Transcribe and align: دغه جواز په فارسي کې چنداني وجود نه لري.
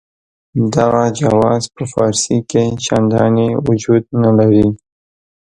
دغه 0.75 1.03
جواز 1.19 1.63
په 1.75 1.83
فارسي 1.93 2.37
کې 2.49 2.63
چنداني 2.85 3.47
وجود 3.67 4.03
نه 4.23 4.31
لري. 4.37 4.67